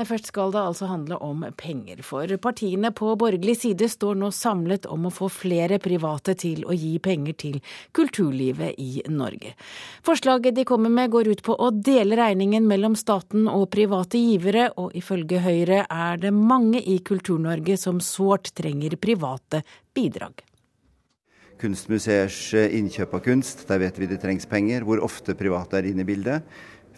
Nei, 0.00 0.06
Først 0.08 0.30
skal 0.30 0.48
det 0.54 0.60
altså 0.64 0.86
handle 0.88 1.18
om 1.20 1.42
penger. 1.60 1.98
For 2.00 2.30
partiene 2.40 2.88
på 2.96 3.10
borgerlig 3.20 3.58
side 3.60 3.84
står 3.92 4.16
nå 4.16 4.30
samlet 4.32 4.86
om 4.88 5.04
å 5.04 5.12
få 5.12 5.28
flere 5.28 5.76
private 5.76 6.32
til 6.40 6.64
å 6.64 6.72
gi 6.72 6.94
penger 7.04 7.36
til 7.36 7.58
kulturlivet 7.92 8.80
i 8.80 9.04
Norge. 9.12 9.52
Forslaget 10.00 10.56
de 10.56 10.64
kommer 10.64 10.88
med 10.88 11.12
går 11.12 11.28
ut 11.34 11.44
på 11.44 11.52
å 11.52 11.68
dele 11.76 12.16
regningen 12.16 12.64
mellom 12.64 12.96
staten 12.96 13.44
og 13.52 13.68
private 13.76 14.16
givere, 14.16 14.70
og 14.80 14.96
ifølge 14.96 15.44
Høyre 15.44 15.84
er 15.84 16.24
det 16.24 16.32
mange 16.32 16.80
i 16.80 17.02
Kultur-Norge 17.04 17.76
som 17.76 18.00
sårt 18.00 18.54
trenger 18.56 18.96
private 18.96 19.66
bidrag 19.92 20.46
kunstmuseers 21.60 22.54
innkjøp 22.56 23.14
av 23.18 23.20
kunst. 23.24 23.66
Der 23.68 23.82
vet 23.82 23.98
vi 24.00 24.08
det 24.08 24.20
trengs 24.22 24.48
penger. 24.48 24.86
Hvor 24.88 25.02
ofte 25.04 25.36
private 25.36 25.76
er 25.76 25.90
inne 25.90 26.06
i 26.06 26.08
bildet. 26.08 26.46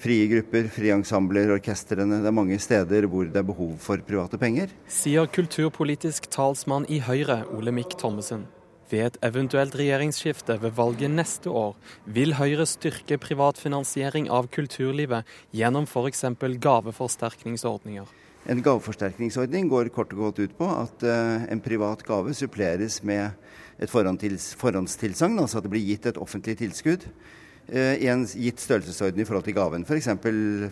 Frie 0.03 0.25
grupper, 0.27 0.67
frie 0.67 0.91
ensembler, 0.91 1.53
orkestrene. 1.55 2.17
Det 2.25 2.27
er 2.27 2.35
mange 2.35 2.57
steder 2.59 3.05
hvor 3.07 3.29
det 3.31 3.39
er 3.39 3.45
behov 3.47 3.77
for 3.79 4.03
private 4.03 4.35
penger. 4.41 4.73
Sier 4.91 5.29
kulturpolitisk 5.31 6.25
talsmann 6.33 6.89
i 6.91 6.99
Høyre, 7.07 7.45
Olemic 7.55 7.95
Thommessen. 8.01 8.49
Ved 8.91 9.05
et 9.07 9.19
eventuelt 9.29 9.77
regjeringsskifte 9.79 10.57
ved 10.65 10.75
valget 10.75 11.13
neste 11.15 11.53
år 11.55 11.77
vil 12.17 12.35
Høyre 12.35 12.67
styrke 12.67 13.15
privatfinansiering 13.23 14.27
av 14.27 14.49
kulturlivet 14.51 15.29
gjennom 15.55 15.87
f.eks. 15.87 16.25
gaveforsterkningsordninger. 16.67 18.11
En 18.51 18.65
gaveforsterkningsordning 18.67 19.71
går 19.71 19.93
kort 19.95 20.17
og 20.17 20.25
godt 20.25 20.43
ut 20.43 20.57
på 20.59 20.67
at 20.67 21.07
uh, 21.07 21.47
en 21.47 21.63
privat 21.63 22.03
gave 22.03 22.35
suppleres 22.35 22.99
med 23.07 23.31
et 23.79 23.91
forhåndstilsagn, 23.91 25.39
altså 25.39 25.63
at 25.63 25.69
det 25.69 25.73
blir 25.77 25.87
gitt 25.87 26.11
et 26.11 26.19
offentlig 26.19 26.59
tilskudd 26.59 27.07
Eh, 27.07 27.42
i 27.71 28.09
en 28.11 28.25
gitt 28.27 28.61
størrelsesorden 28.61 29.23
i 29.23 29.25
forhold 29.25 29.47
til 29.47 29.55
gaven, 29.57 29.85
f.eks. 29.87 30.09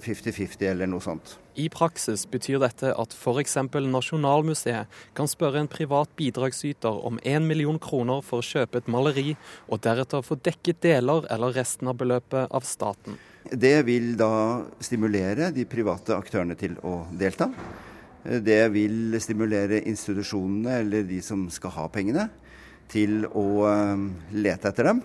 50-50 0.02 0.64
eller 0.68 0.90
noe 0.90 1.00
sånt. 1.00 1.36
I 1.60 1.68
praksis 1.72 2.26
betyr 2.28 2.58
dette 2.60 2.90
at 2.92 3.14
f.eks. 3.14 3.56
Nasjonalmuseet 3.70 4.98
kan 5.16 5.30
spørre 5.30 5.62
en 5.62 5.70
privat 5.70 6.10
bidragsyter 6.18 7.00
om 7.06 7.20
1 7.22 7.46
million 7.46 7.78
kroner 7.80 8.24
for 8.26 8.42
å 8.42 8.46
kjøpe 8.46 8.82
et 8.82 8.90
maleri, 8.90 9.36
og 9.70 9.82
deretter 9.86 10.26
få 10.26 10.36
dekket 10.42 10.82
deler 10.84 11.28
eller 11.32 11.54
resten 11.56 11.88
av 11.90 12.00
beløpet 12.00 12.50
av 12.50 12.66
staten. 12.68 13.16
Det 13.50 13.78
vil 13.86 14.12
da 14.20 14.60
stimulere 14.82 15.48
de 15.54 15.64
private 15.70 16.18
aktørene 16.18 16.58
til 16.58 16.76
å 16.84 17.04
delta. 17.16 17.48
Det 18.20 18.60
vil 18.74 19.16
stimulere 19.22 19.80
institusjonene 19.88 20.82
eller 20.82 21.06
de 21.08 21.22
som 21.24 21.46
skal 21.52 21.72
ha 21.78 21.86
pengene, 21.92 22.28
til 22.90 23.22
å 23.38 23.46
eh, 23.70 24.06
lete 24.34 24.72
etter 24.72 24.90
dem 24.90 25.00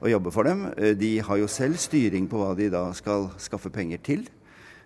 og 0.00 0.10
jobbe 0.10 0.32
for 0.34 0.48
dem. 0.48 0.66
Eh, 0.76 0.96
de 0.98 1.18
har 1.24 1.40
jo 1.40 1.48
selv 1.50 1.80
styring 1.80 2.28
på 2.30 2.40
hva 2.40 2.54
de 2.58 2.70
da 2.72 2.88
skal 2.96 3.30
skaffe 3.40 3.72
penger 3.72 4.00
til. 4.04 4.28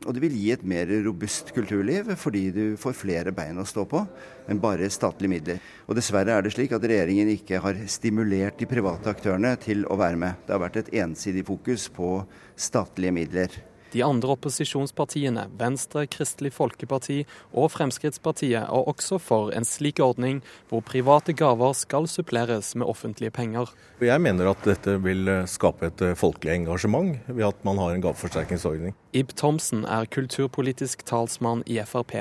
Og 0.05 0.13
det 0.13 0.21
vil 0.25 0.35
gi 0.37 0.51
et 0.53 0.65
mer 0.69 0.91
robust 1.07 1.53
kulturliv, 1.57 2.11
fordi 2.21 2.43
du 2.53 2.65
får 2.81 2.97
flere 2.99 3.33
bein 3.33 3.57
å 3.61 3.65
stå 3.65 3.87
på 3.89 4.03
enn 4.51 4.61
bare 4.61 4.91
statlige 4.93 5.33
midler. 5.33 5.61
Og 5.89 5.97
dessverre 5.97 6.35
er 6.35 6.45
det 6.45 6.53
slik 6.53 6.75
at 6.77 6.85
regjeringen 6.85 7.31
ikke 7.33 7.63
har 7.65 7.79
stimulert 7.89 8.59
de 8.61 8.69
private 8.69 9.15
aktørene 9.15 9.55
til 9.63 9.87
å 9.89 9.97
være 9.97 10.21
med. 10.21 10.43
Det 10.45 10.53
har 10.57 10.65
vært 10.67 10.83
et 10.83 10.93
ensidig 11.05 11.47
fokus 11.49 11.87
på 11.95 12.19
statlige 12.57 13.17
midler. 13.17 13.57
De 13.95 14.03
andre 14.03 14.35
opposisjonspartiene, 14.35 15.47
Venstre, 15.59 16.05
Kristelig 16.11 16.51
Folkeparti 16.57 17.21
og 17.55 17.71
Fremskrittspartiet, 17.77 18.65
er 18.67 18.91
også 18.91 19.21
for 19.23 19.55
en 19.55 19.67
slik 19.69 20.03
ordning, 20.03 20.43
hvor 20.69 20.83
private 20.83 21.33
gaver 21.39 21.77
skal 21.79 22.09
suppleres 22.11 22.75
med 22.75 22.89
offentlige 22.91 23.31
penger. 23.31 23.71
Jeg 24.03 24.21
mener 24.21 24.51
at 24.51 24.67
dette 24.67 24.99
vil 25.05 25.31
skape 25.49 25.93
et 25.93 26.03
folkelig 26.19 26.59
engasjement 26.59 27.15
ved 27.31 27.47
at 27.47 27.63
man 27.65 27.79
har 27.79 27.95
en 27.95 28.03
gaveforsterkningsordning. 28.03 28.97
Ib 29.15 29.31
Thomsen 29.39 29.85
er 29.87 30.11
kulturpolitisk 30.11 31.05
talsmann 31.07 31.63
i 31.71 31.79
Frp. 31.87 32.17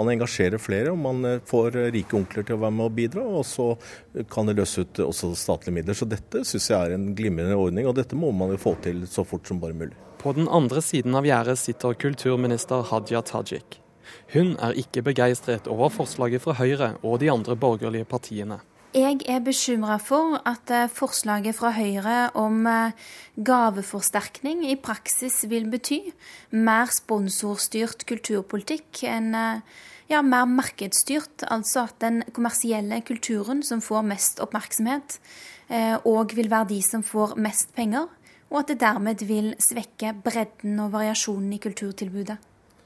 Man 0.00 0.08
engasjerer 0.14 0.56
flere, 0.56 0.94
og 0.94 1.02
man 1.04 1.20
eh, 1.28 1.42
får 1.44 1.76
rike 1.92 2.16
onkler 2.16 2.48
til 2.48 2.56
å 2.56 2.62
være 2.64 2.76
med 2.78 2.88
og 2.88 2.96
bidra. 2.96 3.26
Og 3.28 3.44
så 3.44 3.74
kan 4.32 4.48
det 4.48 4.56
løse 4.56 4.86
ut 4.86 5.04
også 5.04 5.34
statlige 5.36 5.76
midler. 5.76 5.98
Så 5.98 6.08
dette 6.08 6.46
syns 6.48 6.72
jeg 6.72 6.78
er 6.78 6.96
en 6.96 7.10
glimrende 7.18 7.60
ordning, 7.60 7.88
og 7.88 7.98
dette 8.00 8.16
må 8.16 8.32
man 8.32 8.56
jo 8.56 8.62
få 8.64 8.78
til 8.84 9.04
så 9.10 9.28
fort 9.28 9.44
som 9.48 9.60
bare 9.60 9.76
mulig. 9.76 10.07
På 10.18 10.32
den 10.34 10.48
andre 10.50 10.82
siden 10.82 11.14
av 11.14 11.26
gjerdet 11.26 11.58
sitter 11.60 11.94
kulturminister 11.94 12.82
Hadia 12.90 13.20
Tajik. 13.22 13.78
Hun 14.32 14.56
er 14.58 14.74
ikke 14.80 15.04
begeistret 15.06 15.68
over 15.70 15.92
forslaget 15.94 16.42
fra 16.42 16.56
Høyre 16.58 16.96
og 17.06 17.20
de 17.22 17.30
andre 17.30 17.54
borgerlige 17.56 18.08
partiene. 18.08 18.58
Jeg 18.96 19.20
er 19.28 19.42
bekymra 19.44 19.98
for 20.02 20.40
at 20.48 20.72
eh, 20.74 20.88
forslaget 20.90 21.54
fra 21.54 21.70
Høyre 21.76 22.30
om 22.40 22.66
eh, 22.66 22.96
gaveforsterkning 23.36 24.64
i 24.66 24.78
praksis 24.80 25.42
vil 25.50 25.68
bety 25.70 26.00
mer 26.56 26.90
sponsorstyrt 26.96 28.06
kulturpolitikk 28.08 29.04
enn 29.06 29.30
eh, 29.38 29.60
ja, 30.10 30.22
mer 30.24 30.48
markedsstyrt. 30.50 31.46
Altså 31.46 31.84
at 31.86 32.00
den 32.02 32.24
kommersielle 32.32 33.04
kulturen 33.06 33.62
som 33.62 33.84
får 33.84 34.08
mest 34.08 34.42
oppmerksomhet, 34.42 35.20
òg 36.08 36.32
vil 36.32 36.48
være 36.48 36.70
de 36.70 36.78
som 36.80 37.02
får 37.04 37.34
mest 37.36 37.74
penger 37.76 38.06
og 38.48 38.60
at 38.62 38.70
det 38.72 38.78
dermed 38.80 39.24
vil 39.28 39.52
svekke 39.62 40.14
bredden 40.24 40.78
og 40.84 40.94
variasjonen 40.94 41.52
i 41.56 41.60
kulturtilbudet. 41.62 42.38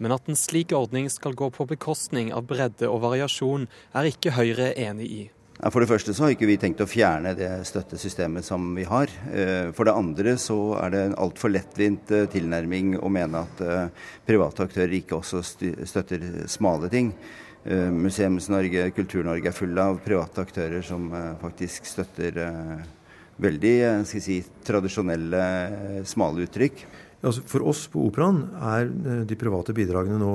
Men 0.03 0.17
at 0.17 0.27
en 0.27 0.39
slik 0.39 0.73
ordning 0.75 1.07
skal 1.13 1.37
gå 1.39 1.51
på 1.55 1.69
bekostning 1.71 2.33
av 2.35 2.49
bredde 2.51 2.89
og 2.91 3.05
variasjon, 3.05 3.69
er 3.95 4.11
ikke 4.11 4.35
Høyre 4.35 4.73
enig 4.75 5.09
i. 5.13 5.23
For 5.71 5.79
det 5.79 5.87
første 5.93 6.11
så 6.11 6.25
har 6.25 6.33
ikke 6.35 6.49
vi 6.49 6.57
tenkt 6.59 6.81
å 6.83 6.89
fjerne 6.91 7.37
det 7.39 7.51
støttesystemet 7.69 8.43
som 8.43 8.73
vi 8.75 8.83
har. 8.89 9.13
Eh, 9.31 9.69
for 9.77 9.87
det 9.87 9.95
andre 9.95 10.35
så 10.41 10.57
er 10.81 10.91
det 10.91 11.03
en 11.07 11.15
altfor 11.23 11.53
lettvint 11.53 12.11
eh, 12.11 12.27
tilnærming 12.33 12.97
å 12.99 13.11
mene 13.13 13.45
at 13.47 13.63
eh, 13.63 14.09
private 14.27 14.67
aktører 14.67 14.97
ikke 14.99 15.21
også 15.21 15.45
støtter 15.45 16.27
smale 16.51 16.91
ting. 16.93 17.15
Museums-Norge, 17.63 18.89
Kultur-Norge 18.91 19.53
er 19.53 19.55
full 19.55 19.77
av 19.79 20.01
private 20.03 20.43
aktører 20.43 20.83
som 20.83 21.05
faktisk 21.39 21.87
støtter 21.87 22.41
veldig 23.41 23.73
eh, 23.87 24.03
skal 24.09 24.25
si, 24.25 24.41
tradisjonelle, 24.67 25.41
eh, 25.41 26.03
smale 26.09 26.47
uttrykk. 26.47 26.85
Altså 27.23 27.45
for 27.47 27.65
oss 27.71 27.87
på 27.91 28.03
Operaen 28.09 28.43
er 28.59 28.89
eh, 28.91 29.25
de 29.29 29.39
private 29.39 29.75
bidragene 29.77 30.19
nå 30.21 30.35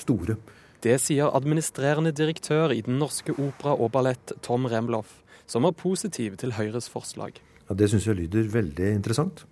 store. 0.00 0.38
Det 0.82 0.96
sier 0.98 1.30
administrerende 1.30 2.10
direktør 2.16 2.72
i 2.74 2.82
Den 2.82 2.98
norske 2.98 3.34
opera 3.36 3.76
og 3.76 3.92
ballett, 3.94 4.34
Tom 4.42 4.66
Remloff, 4.66 5.20
som 5.46 5.68
er 5.68 5.76
positiv 5.78 6.38
til 6.40 6.56
Høyres 6.56 6.88
forslag. 6.90 7.38
Ja, 7.68 7.76
det 7.78 7.92
syns 7.92 8.08
jeg 8.08 8.18
lyder 8.18 8.50
veldig 8.50 8.88
interessant. 8.96 9.44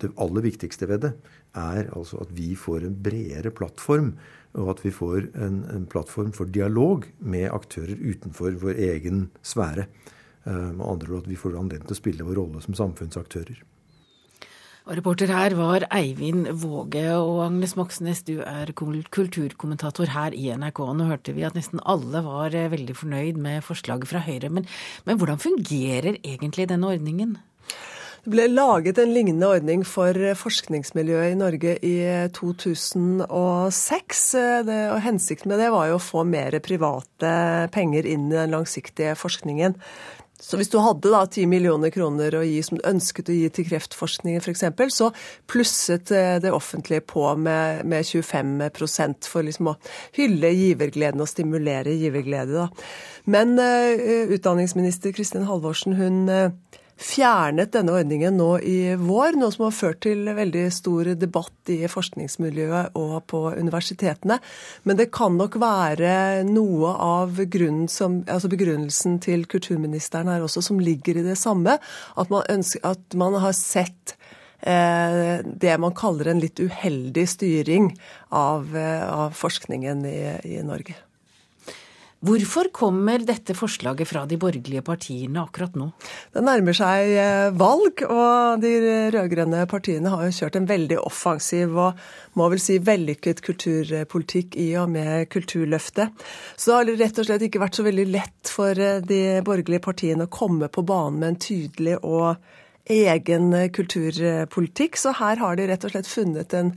Det 0.00 0.14
aller 0.18 0.42
viktigste 0.46 0.88
ved 0.88 1.04
det 1.04 1.12
er 1.58 1.90
altså 1.92 2.22
at 2.24 2.30
vi 2.34 2.54
får 2.56 2.86
en 2.86 2.96
bredere 3.04 3.52
plattform, 3.54 4.14
og 4.56 4.72
at 4.72 4.80
vi 4.84 4.92
får 4.94 5.28
en, 5.36 5.60
en 5.74 5.84
plattform 5.90 6.32
for 6.36 6.48
dialog 6.48 7.04
med 7.20 7.50
aktører 7.52 8.00
utenfor 8.00 8.56
vår 8.62 8.80
egen 8.88 9.26
sfære. 9.44 9.86
Eh, 10.44 10.72
med 10.74 10.86
andre 10.86 11.12
ord 11.12 11.22
at 11.22 11.30
vi 11.30 11.38
får 11.38 11.54
anledning 11.54 11.86
til 11.86 11.94
å 11.94 12.00
spille 12.00 12.26
vår 12.26 12.40
rolle 12.40 12.62
som 12.64 12.74
samfunnsaktører. 12.74 13.60
Og 14.82 14.96
reporter 14.98 15.30
her 15.30 15.54
var 15.54 15.84
Eivind 15.94 16.48
Våge. 16.58 17.04
Og 17.14 17.44
Agnes 17.44 17.76
Moxnes, 17.78 18.24
du 18.26 18.40
er 18.42 18.72
kulturkommentator 18.74 20.10
her 20.10 20.34
i 20.34 20.48
NRK. 20.50 20.80
Nå 20.98 21.06
hørte 21.06 21.36
vi 21.36 21.46
at 21.46 21.54
nesten 21.54 21.78
alle 21.86 22.24
var 22.26 22.50
eh, 22.58 22.70
veldig 22.72 22.96
fornøyd 22.98 23.38
med 23.38 23.62
forslaget 23.62 24.10
fra 24.10 24.24
Høyre. 24.26 24.50
Men, 24.50 24.66
men 25.06 25.20
hvordan 25.20 25.38
fungerer 25.38 26.18
egentlig 26.18 26.66
denne 26.72 26.90
ordningen? 26.90 27.38
Det 28.22 28.30
ble 28.30 28.44
laget 28.50 28.98
en 29.02 29.14
lignende 29.14 29.48
ordning 29.50 29.80
for 29.86 30.14
forskningsmiljøet 30.38 31.32
i 31.32 31.38
Norge 31.38 31.72
i 31.82 31.94
2006. 32.34 34.20
Det, 34.66 34.80
og 34.94 35.00
Hensikten 35.02 35.50
med 35.50 35.58
det 35.62 35.70
var 35.74 35.88
jo 35.90 35.98
å 35.98 36.02
få 36.02 36.22
mer 36.26 36.54
private 36.62 37.32
penger 37.74 38.06
inn 38.06 38.28
i 38.30 38.38
den 38.38 38.54
langsiktige 38.54 39.16
forskningen. 39.18 39.74
Så 40.42 40.58
hvis 40.58 40.72
du 40.72 40.80
hadde 40.82 41.12
da 41.12 41.22
10 41.22 41.46
millioner 41.46 41.92
kroner 41.94 42.34
å 42.34 42.42
gi, 42.42 42.58
som 42.66 42.80
du 42.80 42.86
ønsket 42.88 43.30
å 43.30 43.36
gi 43.36 43.46
til 43.54 43.68
kreftforskningen 43.68 44.42
f.eks., 44.42 44.64
så 44.90 45.12
plusset 45.50 46.10
eh, 46.10 46.34
det 46.42 46.50
offentlige 46.50 47.04
på 47.12 47.28
med, 47.38 47.84
med 47.86 48.02
25% 48.08 49.30
for 49.30 49.46
liksom 49.46 49.70
å 49.70 49.76
hylle 50.18 50.50
givergleden 50.50 51.22
og 51.22 51.30
stimulere 51.30 51.94
giverglede. 51.94 52.64
Da. 52.64 52.66
Men 53.30 53.54
uh, 53.54 54.32
utdanningsminister 54.34 55.14
Kristin 55.14 55.46
Halvorsen 55.46 55.94
hun 55.94 56.24
uh, 56.26 56.50
fjernet 57.02 57.72
denne 57.74 57.94
ordningen 57.98 58.36
nå 58.38 58.48
i 58.64 58.94
vår, 58.98 59.36
noe 59.38 59.52
som 59.54 59.66
har 59.66 59.74
ført 59.74 60.00
til 60.06 60.28
veldig 60.36 60.64
stor 60.74 61.12
debatt 61.18 61.72
i 61.72 61.80
forskningsmiljøet 61.90 62.96
og 62.98 63.16
på 63.30 63.42
universitetene. 63.58 64.38
Men 64.88 65.00
det 65.00 65.10
kan 65.14 65.36
nok 65.38 65.58
være 65.62 66.14
noe 66.48 66.94
av 66.94 67.42
som, 67.92 68.22
altså 68.26 68.50
begrunnelsen 68.52 69.18
til 69.22 69.46
kulturministeren 69.50 70.30
her 70.32 70.46
også 70.46 70.62
som 70.64 70.80
ligger 70.82 71.20
i 71.20 71.26
det 71.26 71.38
samme. 71.40 71.78
At 72.16 72.32
man, 72.32 72.46
ønsker, 72.50 72.84
at 72.86 73.18
man 73.18 73.38
har 73.42 73.54
sett 73.56 74.16
eh, 74.60 75.42
det 75.42 75.78
man 75.82 75.96
kaller 75.98 76.32
en 76.32 76.42
litt 76.42 76.60
uheldig 76.62 77.28
styring 77.28 77.92
av, 78.30 78.76
eh, 78.76 79.06
av 79.06 79.34
forskningen 79.36 80.06
i, 80.06 80.20
i 80.56 80.60
Norge. 80.66 80.96
Hvorfor 82.22 82.68
kommer 82.70 83.18
dette 83.26 83.54
forslaget 83.58 84.06
fra 84.06 84.20
de 84.30 84.36
borgerlige 84.38 84.84
partiene 84.86 85.42
akkurat 85.42 85.74
nå? 85.74 85.88
Det 86.30 86.44
nærmer 86.46 86.76
seg 86.78 87.08
eh, 87.18 87.48
valg, 87.58 88.04
og 88.06 88.62
de 88.62 88.70
rød-grønne 89.10 89.64
partiene 89.70 90.12
har 90.12 90.28
jo 90.28 90.36
kjørt 90.36 90.60
en 90.60 90.68
veldig 90.70 91.00
offensiv 91.02 91.74
og 91.74 91.98
må 92.38 92.46
vel 92.52 92.62
si 92.62 92.78
vellykket 92.78 93.42
kulturpolitikk 93.42 94.54
i 94.62 94.68
og 94.78 94.94
med 94.94 95.26
Kulturløftet. 95.34 96.14
Så 96.54 96.70
det 96.70 96.94
har 96.94 97.02
rett 97.02 97.18
og 97.18 97.26
slett 97.26 97.46
ikke 97.48 97.64
vært 97.64 97.80
så 97.80 97.86
veldig 97.88 98.06
lett 98.14 98.54
for 98.54 98.78
eh, 98.78 99.02
de 99.02 99.22
borgerlige 99.42 99.82
partiene 99.82 100.30
å 100.30 100.32
komme 100.32 100.70
på 100.70 100.86
banen 100.86 101.18
med 101.18 101.34
en 101.34 101.42
tydelig 101.42 101.98
og 102.06 102.36
egen 102.90 103.52
kulturpolitikk. 103.74 104.98
Så 104.98 105.14
her 105.18 105.40
har 105.42 105.58
de 105.58 105.68
rett 105.70 105.84
og 105.86 105.94
slett 105.94 106.10
funnet 106.10 106.54
en 106.56 106.72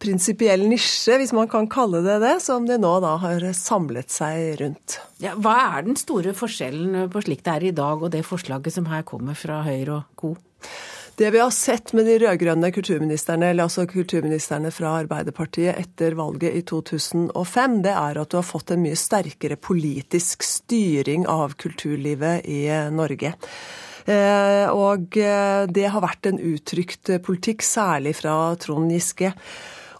prinsipiell 0.00 0.64
nisje, 0.68 1.18
hvis 1.20 1.34
man 1.36 1.50
kan 1.50 1.68
kalle 1.70 2.00
det 2.04 2.20
det, 2.22 2.36
som 2.44 2.64
de 2.68 2.78
nå 2.80 2.92
da 3.04 3.16
har 3.20 3.44
samlet 3.56 4.12
seg 4.12 4.62
rundt. 4.62 4.96
Ja, 5.20 5.34
hva 5.36 5.56
er 5.76 5.84
den 5.90 5.98
store 6.00 6.32
forskjellen 6.36 7.10
på 7.12 7.24
slik 7.26 7.44
det 7.44 7.56
er 7.56 7.68
i 7.68 7.76
dag 7.76 8.00
og 8.00 8.12
det 8.14 8.24
forslaget 8.26 8.78
som 8.78 8.88
her 8.88 9.04
kommer 9.08 9.36
fra 9.36 9.60
Høyre 9.66 10.00
og 10.00 10.08
co.? 10.16 10.34
Det 11.20 11.28
vi 11.34 11.40
har 11.42 11.50
sett 11.52 11.90
med 11.92 12.06
de 12.08 12.14
rød-grønne 12.22 12.70
kulturministrene, 12.72 13.50
eller 13.52 13.66
altså 13.66 13.84
kulturministrene 13.84 14.70
fra 14.72 14.94
Arbeiderpartiet 15.02 15.76
etter 15.76 16.14
valget 16.16 16.56
i 16.56 16.62
2005, 16.64 17.74
det 17.84 17.92
er 17.92 18.20
at 18.22 18.30
du 18.32 18.38
har 18.38 18.46
fått 18.46 18.72
en 18.72 18.80
mye 18.80 18.96
sterkere 18.96 19.58
politisk 19.60 20.46
styring 20.46 21.28
av 21.28 21.58
kulturlivet 21.60 22.48
i 22.48 22.62
Norge. 22.96 23.34
Eh, 24.06 24.66
og 24.70 25.18
eh, 25.20 25.66
det 25.68 25.88
har 25.92 26.04
vært 26.04 26.30
en 26.30 26.40
uttrykt 26.40 27.12
politikk, 27.26 27.64
særlig 27.66 28.16
fra 28.22 28.54
Trond 28.60 28.92
Giske. 28.92 29.34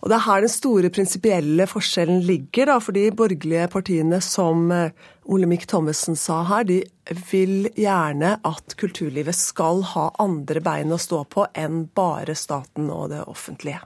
Og 0.01 0.09
Det 0.09 0.17
er 0.17 0.25
her 0.25 0.41
den 0.41 0.53
store 0.53 0.91
prinsipielle 0.91 1.67
forskjellen 1.69 2.23
ligger. 2.25 2.67
da, 2.67 2.79
For 2.79 2.93
de 2.93 3.11
borgerlige 3.13 3.69
partiene, 3.69 4.21
som 4.21 4.73
eh, 4.73 4.91
Olemic 5.25 5.67
Thommessen 5.67 6.17
sa 6.17 6.43
her, 6.45 6.65
de 6.65 6.83
vil 7.31 7.69
gjerne 7.77 8.39
at 8.45 8.77
kulturlivet 8.81 9.37
skal 9.37 9.83
ha 9.93 10.11
andre 10.19 10.61
bein 10.61 10.93
å 10.93 10.99
stå 10.99 11.25
på 11.29 11.47
enn 11.55 11.89
bare 11.95 12.35
staten 12.35 12.89
og 12.91 13.11
det 13.11 13.25
offentlige. 13.27 13.81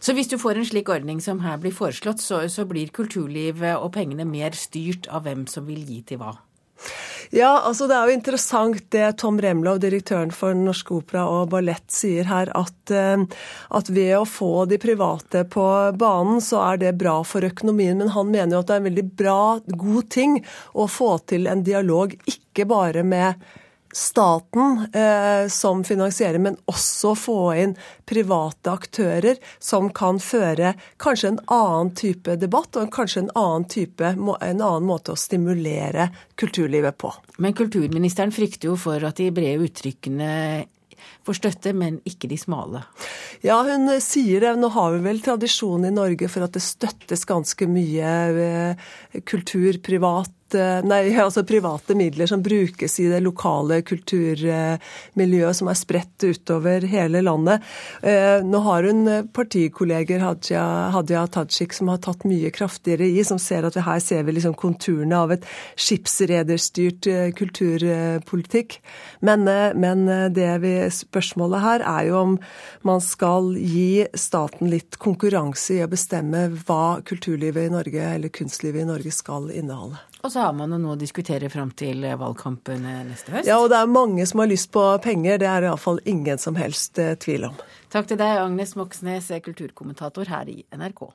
Så 0.00 0.12
hvis 0.16 0.26
du 0.26 0.38
får 0.38 0.58
en 0.58 0.66
slik 0.66 0.88
ordning 0.88 1.20
som 1.22 1.44
her 1.44 1.58
blir 1.60 1.74
foreslått, 1.74 2.18
så, 2.18 2.48
så 2.48 2.64
blir 2.66 2.90
kulturlivet 2.90 3.76
og 3.78 3.92
pengene 3.94 4.24
mer 4.26 4.56
styrt 4.58 5.06
av 5.06 5.28
hvem 5.28 5.46
som 5.46 5.68
vil 5.68 5.84
gi 5.86 6.00
til 6.02 6.18
hva? 6.18 6.34
Ja, 7.30 7.60
altså 7.60 7.84
det 7.88 7.96
er 7.96 8.08
jo 8.08 8.16
interessant 8.16 8.86
det 8.94 9.08
Tom 9.20 9.36
Remlov, 9.42 9.82
direktøren 9.82 10.30
for 10.32 10.56
Norsk 10.56 10.94
Opera 10.96 11.26
og 11.28 11.50
Ballett, 11.52 11.84
sier 11.92 12.28
her, 12.30 12.48
at, 12.56 12.92
eh, 12.94 13.20
at, 13.76 13.90
ved 13.92 14.14
å 14.16 14.24
få 14.28 14.64
de 14.70 14.78
private 14.80 15.44
på 15.52 15.66
banen, 16.00 16.40
så 16.44 16.62
er 16.70 16.82
det 16.84 16.96
bra 17.00 17.18
for 17.28 17.44
økonomien. 17.44 17.98
Men 18.00 18.14
han 18.16 18.32
mener 18.32 18.56
jo 18.56 18.62
at 18.62 18.70
det 18.70 18.78
er 18.78 18.82
en 18.84 18.90
veldig 18.90 19.06
bra, 19.20 19.40
god 19.68 20.10
ting 20.14 20.38
å 20.72 20.88
få 20.88 21.14
til 21.28 21.50
en 21.52 21.64
dialog, 21.66 22.16
ikke 22.30 22.68
bare 22.70 23.04
med 23.04 23.48
staten 23.92 24.86
eh, 24.92 25.48
som 25.48 25.84
finansierer, 25.84 26.38
men 26.38 26.56
også 26.70 27.14
få 27.16 27.38
inn 27.56 27.74
private 28.08 28.72
aktører 28.72 29.40
som 29.58 29.90
kan 29.94 30.20
føre 30.22 30.74
kanskje 31.00 31.32
en 31.32 31.40
annen 31.52 31.92
type 31.98 32.36
debatt 32.40 32.76
og 32.76 32.92
kanskje 32.94 33.24
en 33.26 33.32
annen, 33.34 33.68
type, 33.68 34.14
en 34.14 34.34
annen 34.40 34.88
måte 34.88 35.14
å 35.14 35.20
stimulere 35.20 36.10
kulturlivet 36.38 36.98
på. 37.00 37.12
Men 37.38 37.56
kulturministeren 37.56 38.34
frykter 38.34 38.72
jo 38.72 38.76
for 38.80 39.04
at 39.08 39.20
de 39.20 39.30
brede 39.34 39.68
uttrykkene 39.68 40.32
får 41.26 41.38
støtte, 41.40 41.74
men 41.76 42.00
ikke 42.08 42.30
de 42.30 42.38
smale. 42.40 42.82
Ja, 43.44 43.60
hun 43.66 43.90
sier 44.02 44.42
det. 44.42 44.54
Nå 44.58 44.70
har 44.74 44.94
vi 44.94 45.04
vel 45.04 45.20
tradisjon 45.24 45.86
i 45.86 45.94
Norge 45.94 46.30
for 46.32 46.46
at 46.46 46.56
det 46.56 46.64
støttes 46.64 47.26
ganske 47.28 47.68
mye 47.70 48.14
eh, 48.48 48.88
kultur 49.28 49.78
privat 49.84 50.32
nei, 50.54 51.02
altså 51.20 51.42
private 51.46 51.94
midler 51.98 52.28
som 52.30 52.42
brukes 52.42 52.98
i 53.02 53.08
det 53.10 53.20
lokale 53.24 53.80
kulturmiljøet 53.86 55.58
som 55.58 55.70
er 55.70 55.78
spredt 55.78 56.24
utover 56.24 56.86
hele 56.88 57.22
landet. 57.24 57.64
Eh, 58.02 58.40
nå 58.44 58.60
har 58.64 58.88
hun 58.88 59.04
partikolleger 59.34 60.22
Hadia, 60.24 60.64
Hadia 60.94 61.26
Tajik 61.26 61.76
som 61.76 61.90
har 61.92 62.00
tatt 62.04 62.26
mye 62.28 62.52
kraftigere 62.54 63.08
i, 63.08 63.22
som 63.26 63.40
ser 63.42 63.68
at 63.68 63.78
her 63.78 64.02
ser 64.02 64.24
vi 64.26 64.36
liksom 64.38 64.56
konturene 64.58 65.18
av 65.18 65.34
et 65.36 65.46
skipsrederstyrt 65.76 67.10
eh, 67.10 67.28
kulturpolitikk. 67.38 68.78
Men, 69.20 69.44
men 69.78 70.06
det 70.34 70.50
vi, 70.62 70.74
spørsmålet 70.94 71.64
her 71.64 71.84
er 71.86 72.08
jo 72.08 72.18
om 72.20 72.36
man 72.86 73.02
skal 73.04 73.52
gi 73.58 74.06
staten 74.14 74.70
litt 74.72 74.98
konkurranse 75.02 75.78
i 75.78 75.82
å 75.84 75.90
bestemme 75.90 76.46
hva 76.66 77.00
kulturlivet 77.06 77.68
i 77.68 77.74
Norge 77.74 78.10
eller 78.14 78.32
kunstlivet 78.34 78.84
i 78.84 78.88
Norge 78.88 79.14
skal 79.14 79.50
inneholde. 79.54 80.00
Og 80.22 80.32
så 80.32 80.42
har 80.42 80.56
man 80.56 80.74
jo 80.74 80.80
noe 80.82 80.96
å 80.96 80.98
diskutere 80.98 81.50
fram 81.52 81.70
til 81.78 82.02
valgkampen 82.02 82.82
neste 83.06 83.36
høst. 83.36 83.48
Ja, 83.48 83.60
og 83.62 83.70
det 83.70 83.78
er 83.78 83.92
mange 83.92 84.26
som 84.26 84.42
har 84.42 84.50
lyst 84.50 84.72
på 84.74 84.82
penger. 85.04 85.38
Det 85.38 85.46
er 85.46 85.62
det 85.62 85.70
iallfall 85.70 86.02
ingen 86.10 86.42
som 86.42 86.58
helst 86.58 86.98
eh, 86.98 87.14
tvil 87.20 87.48
om. 87.52 87.62
Takk 87.92 88.10
til 88.10 88.20
deg, 88.20 88.42
Agnes 88.42 88.74
Moxnes, 88.78 89.30
kulturkommentator 89.44 90.28
her 90.32 90.50
i 90.50 90.60
NRK. 90.74 91.06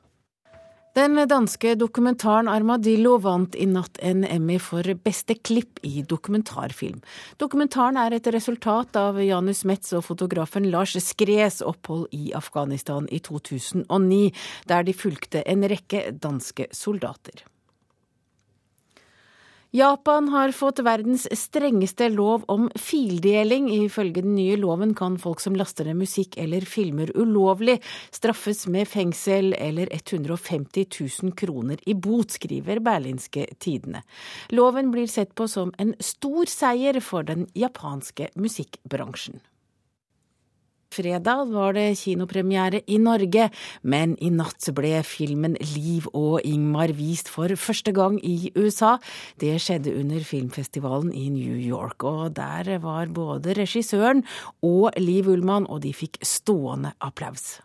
Den 0.94 1.18
danske 1.26 1.72
dokumentaren 1.74 2.46
Armadillo 2.46 3.16
vant 3.18 3.56
i 3.58 3.66
natt 3.66 3.98
en 4.06 4.22
Emmy 4.28 4.60
for 4.62 4.86
beste 5.02 5.34
klipp 5.42 5.80
i 5.82 6.04
dokumentarfilm. 6.06 7.00
Dokumentaren 7.42 7.98
er 7.98 8.14
et 8.14 8.30
resultat 8.36 9.00
av 9.02 9.18
Janus 9.18 9.64
Metz 9.66 9.90
og 9.98 10.06
fotografen 10.06 10.70
Lars 10.70 10.94
Skres 11.02 11.64
opphold 11.66 12.14
i 12.14 12.30
Afghanistan 12.38 13.10
i 13.10 13.18
2009, 13.26 14.22
der 14.70 14.86
de 14.86 14.94
fulgte 14.94 15.42
en 15.50 15.66
rekke 15.66 16.12
danske 16.14 16.70
soldater. 16.78 17.42
Japan 19.76 20.28
har 20.30 20.52
fått 20.54 20.80
verdens 20.86 21.24
strengeste 21.34 22.06
lov 22.14 22.44
om 22.48 22.68
fildeling. 22.78 23.72
Ifølge 23.74 24.22
den 24.22 24.36
nye 24.38 24.54
loven 24.62 24.92
kan 24.94 25.16
folk 25.18 25.40
som 25.42 25.56
laster 25.58 25.88
ned 25.90 25.98
musikk 25.98 26.38
eller 26.38 26.62
filmer 26.70 27.10
ulovlig, 27.18 27.80
straffes 28.14 28.68
med 28.70 28.86
fengsel 28.86 29.56
eller 29.58 29.90
150 29.90 30.86
000 31.24 31.34
kroner 31.34 31.82
i 31.90 31.96
bot, 31.98 32.36
skriver 32.38 32.84
Berlinske 32.86 33.48
Tidene. 33.58 34.04
Loven 34.54 34.94
blir 34.94 35.10
sett 35.10 35.34
på 35.34 35.50
som 35.50 35.74
en 35.82 35.96
stor 35.98 36.46
seier 36.54 37.02
for 37.02 37.26
den 37.26 37.48
japanske 37.58 38.30
musikkbransjen. 38.38 39.42
Fredag 40.94 41.50
var 41.50 41.74
det 41.74 41.96
kinopremiere 41.98 42.84
i 42.86 43.00
Norge, 43.02 43.48
men 43.82 44.14
i 44.22 44.30
natt 44.30 44.68
ble 44.78 45.00
filmen 45.08 45.56
Liv 45.74 46.06
og 46.14 46.44
Ingmar 46.46 46.94
vist 46.94 47.32
for 47.34 47.50
første 47.58 47.90
gang 47.96 48.20
i 48.22 48.52
USA. 48.54 49.00
Det 49.42 49.56
skjedde 49.58 49.96
under 49.98 50.22
filmfestivalen 50.22 51.10
i 51.18 51.32
New 51.34 51.58
York, 51.58 52.06
og 52.06 52.36
der 52.38 52.78
var 52.84 53.10
både 53.10 53.58
regissøren 53.58 54.22
og 54.62 54.94
Liv 55.02 55.34
Ullmann, 55.34 55.66
og 55.66 55.82
de 55.82 55.96
fikk 55.98 56.22
stående 56.22 56.94
applaus. 57.02 57.58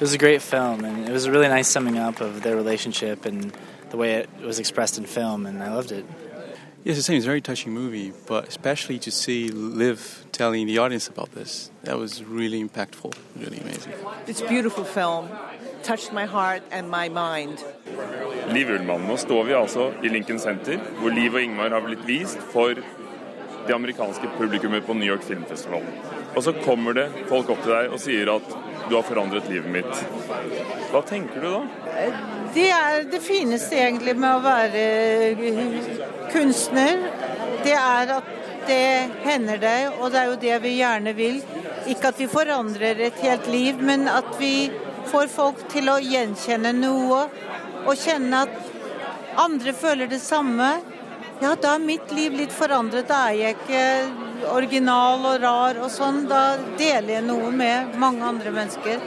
was 0.00 0.14
a 0.14 0.18
great 0.18 0.40
film, 0.40 0.84
and 0.84 1.08
it 1.08 1.12
was 1.12 1.26
a 1.26 1.32
really 1.32 1.48
nice 1.48 1.68
summing 1.68 1.98
up 1.98 2.20
of 2.20 2.42
their 2.42 2.56
relationship 2.56 3.26
and 3.26 3.52
the 3.90 3.96
way 3.96 4.14
it 4.14 4.30
was 4.40 4.58
expressed 4.60 4.96
in 4.98 5.04
film, 5.04 5.46
and 5.46 5.62
I 5.62 5.74
loved 5.74 5.90
it. 5.90 6.06
Yes, 6.82 6.96
the 6.96 7.02
same. 7.02 7.16
It's 7.16 7.26
a 7.26 7.28
very 7.28 7.42
touching 7.42 7.74
movie, 7.74 8.12
but 8.26 8.48
especially 8.48 8.98
to 9.00 9.10
see 9.10 9.48
Liv 9.50 10.24
telling 10.32 10.66
the 10.66 10.78
audience 10.78 11.08
about 11.08 11.32
this, 11.32 11.70
that 11.84 11.98
was 11.98 12.24
really 12.24 12.64
impactful, 12.64 13.12
really 13.36 13.58
amazing. 13.58 13.92
It's 14.26 14.40
a 14.40 14.48
beautiful 14.48 14.84
film. 14.84 15.28
Touched 15.82 16.10
my 16.12 16.24
heart 16.24 16.62
and 16.70 16.90
my 16.90 17.10
mind. 17.10 17.62
Liv 18.48 18.70
Ullmann. 18.70 19.06
Nå 19.06 19.16
står 19.16 19.44
vi 19.44 19.52
altså 19.52 19.92
i 20.02 20.08
Lincoln 20.08 20.38
Center, 20.38 20.78
hvor 20.78 21.10
Liv 21.10 21.34
og 21.34 21.42
Ingmar 21.42 21.68
har 21.68 21.80
blitt 21.80 22.06
vist 22.06 22.38
for 22.52 22.68
det 23.66 23.74
amerikanske 23.74 24.30
publikummet 24.38 24.84
på 24.86 24.92
New 24.92 25.08
York 25.08 25.22
Filmfestival. 25.22 25.84
Og 26.34 26.44
så 26.46 26.54
kommer 26.62 26.96
det 26.96 27.06
folk 27.28 27.50
opp 27.52 27.62
til 27.64 27.74
deg 27.74 27.94
og 27.94 28.02
sier 28.02 28.30
at 28.32 28.52
du 28.90 28.96
har 28.96 29.06
forandret 29.06 29.48
livet 29.50 29.70
mitt. 29.70 30.04
Hva 30.90 31.02
tenker 31.06 31.42
du 31.42 31.48
da? 31.52 31.62
Det 32.54 32.68
er 32.74 33.04
det 33.10 33.20
fineste 33.22 33.78
egentlig 33.78 34.16
med 34.18 34.38
å 34.38 34.42
være 34.44 34.84
kunstner. 36.32 37.04
Det 37.64 37.74
er 37.76 38.14
at 38.16 38.36
det 38.66 39.10
hender 39.24 39.60
deg, 39.62 39.98
og 39.98 40.10
det 40.12 40.20
er 40.20 40.30
jo 40.30 40.38
det 40.42 40.56
vi 40.64 40.76
gjerne 40.78 41.14
vil. 41.18 41.40
Ikke 41.90 42.10
at 42.10 42.20
vi 42.20 42.28
forandrer 42.30 43.00
et 43.06 43.20
helt 43.24 43.46
liv, 43.50 43.78
men 43.82 44.08
at 44.10 44.34
vi 44.40 44.70
får 45.10 45.30
folk 45.32 45.62
til 45.72 45.90
å 45.90 45.98
gjenkjenne 46.02 46.72
noe 46.76 47.24
og 47.80 47.94
kjenne 47.98 48.44
at 48.46 49.38
andre 49.40 49.72
føler 49.74 50.10
det 50.10 50.20
samme. 50.22 50.72
Ja, 51.40 51.54
da 51.56 51.76
er 51.76 51.84
mitt 51.84 52.10
liv 52.12 52.34
litt 52.36 52.52
forandret. 52.52 53.08
Da 53.08 53.28
er 53.30 53.38
jeg 53.38 53.56
ikke 53.56 54.29
original 54.48 55.26
og 55.32 55.42
rar 55.42 55.80
og 55.82 55.90
sånn. 55.92 56.24
Da 56.30 56.56
deler 56.78 57.16
jeg 57.18 57.26
noe 57.26 57.50
med 57.54 57.96
mange 58.00 58.24
andre 58.26 58.52
mennesker. 58.54 59.02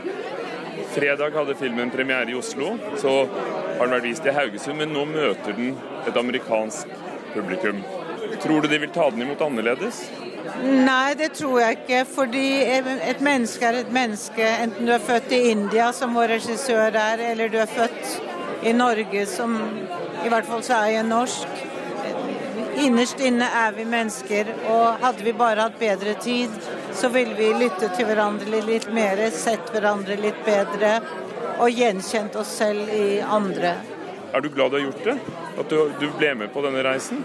Fredag 0.94 1.34
hadde 1.38 1.56
filmen 1.58 1.90
premiere 1.94 2.30
i 2.32 2.38
Oslo. 2.38 2.76
Så 3.02 3.14
har 3.26 3.86
den 3.86 3.96
vært 3.96 4.08
vist 4.10 4.28
i 4.30 4.36
Haugesund, 4.36 4.78
men 4.82 4.94
nå 4.94 5.06
møter 5.10 5.58
den 5.58 5.74
et 6.08 6.18
amerikansk 6.20 6.92
publikum. 7.34 7.82
Tror 8.44 8.62
du 8.62 8.70
de 8.70 8.80
vil 8.84 8.94
ta 8.94 9.10
den 9.10 9.26
imot 9.26 9.42
annerledes? 9.42 10.04
Nei, 10.64 11.14
det 11.18 11.32
tror 11.38 11.60
jeg 11.62 11.80
ikke. 11.82 12.04
Fordi 12.14 12.46
et 13.10 13.22
menneske 13.24 13.68
er 13.68 13.82
et 13.82 13.94
menneske. 13.94 14.48
Enten 14.66 14.90
du 14.90 14.94
er 14.94 15.04
født 15.04 15.34
i 15.34 15.44
India, 15.54 15.92
som 15.96 16.16
vår 16.18 16.36
regissør 16.38 16.94
er, 16.94 17.24
eller 17.32 17.50
du 17.50 17.60
er 17.64 17.70
født 17.72 18.18
i 18.64 18.74
Norge, 18.76 19.26
som 19.28 19.58
i 20.24 20.32
hvert 20.32 20.48
fall 20.48 20.64
så 20.64 20.84
er 20.84 20.98
jeg 20.98 21.08
norsk. 21.10 21.64
Innerst 22.78 23.20
inne 23.22 23.46
er 23.46 23.72
vi 23.76 23.86
mennesker, 23.86 24.48
og 24.72 25.04
hadde 25.04 25.26
vi 25.26 25.34
bare 25.38 25.68
hatt 25.68 25.76
bedre 25.80 26.16
tid, 26.22 26.54
så 26.94 27.10
ville 27.14 27.36
vi 27.38 27.52
lyttet 27.60 27.94
til 27.98 28.08
hverandre 28.10 28.64
litt 28.66 28.88
mer, 28.94 29.22
sett 29.36 29.70
hverandre 29.74 30.18
litt 30.18 30.40
bedre 30.46 30.96
og 31.62 31.70
gjenkjent 31.70 32.36
oss 32.42 32.56
selv 32.58 32.90
i 32.90 33.20
andre. 33.22 33.76
Er 34.34 34.42
du 34.42 34.50
glad 34.50 34.74
du 34.74 34.80
har 34.80 34.86
gjort 34.88 35.04
det? 35.06 35.18
At 35.62 35.70
du, 35.70 35.92
du 36.02 36.08
ble 36.18 36.34
med 36.40 36.54
på 36.54 36.64
denne 36.66 36.82
reisen? 36.86 37.22